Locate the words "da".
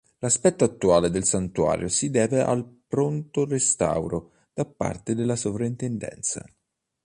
4.51-4.65